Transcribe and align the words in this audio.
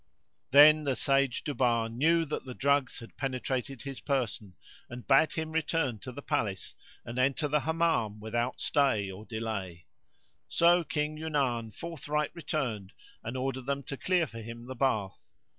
Then 0.49 0.83
the 0.83 0.95
sage 0.95 1.43
Duban 1.43 1.95
knew 1.95 2.25
that 2.25 2.43
the 2.43 2.55
drugs 2.55 2.97
had 2.97 3.17
penetrated 3.17 3.83
his 3.83 3.99
person 3.99 4.55
and 4.89 5.05
bade 5.05 5.33
him 5.33 5.51
return 5.51 5.99
to 5.99 6.11
the 6.11 6.23
palace 6.23 6.73
and 7.05 7.19
enter 7.19 7.47
the 7.47 7.59
Hammam 7.59 8.19
without 8.19 8.59
stay 8.59 9.11
or 9.11 9.27
delay; 9.27 9.85
so 10.47 10.83
King 10.83 11.17
Yunan 11.19 11.69
forthright 11.71 12.31
returned 12.33 12.93
and 13.23 13.37
ordered 13.37 13.67
them 13.67 13.83
to 13.83 13.95
clear 13.95 14.25
for 14.25 14.41
him 14.41 14.65
the 14.65 14.73
bath. 14.73 15.19